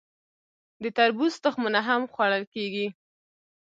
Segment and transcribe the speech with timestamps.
[0.83, 2.87] د تربوز تخمونه هم خوړل کیږي.